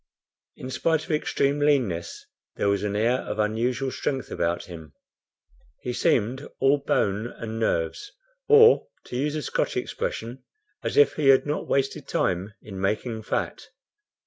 [0.57, 4.93] In spite of extreme leanness there was an air of unusual strength about him.
[5.83, 8.11] He seemed all bone and nerves,
[8.47, 10.43] or, to use a Scotch expression,
[10.81, 13.67] as if he had not wasted time in making fat.